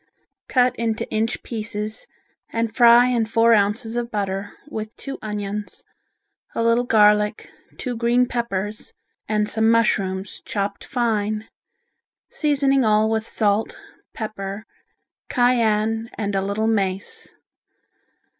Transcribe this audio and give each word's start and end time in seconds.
Cut 0.47 0.75
into 0.77 1.07
inch 1.11 1.43
pieces 1.43 2.07
and 2.51 2.75
fry 2.75 3.05
in 3.09 3.27
four 3.27 3.53
ounces 3.53 3.95
of 3.95 4.09
butter, 4.09 4.51
with 4.67 4.95
two 4.95 5.19
onions, 5.21 5.83
a 6.55 6.63
little 6.63 6.85
garlic, 6.85 7.51
two 7.77 7.95
green 7.95 8.25
peppers 8.25 8.93
and 9.29 9.47
some 9.47 9.69
mushrooms, 9.69 10.41
chopped 10.43 10.83
fine, 10.83 11.47
seasoning 12.31 12.83
all 12.83 13.11
with 13.11 13.27
salt, 13.27 13.77
pepper, 14.11 14.65
cayenne, 15.29 16.09
and 16.17 16.33
a 16.33 16.41
little 16.41 16.65
mace. 16.65 17.35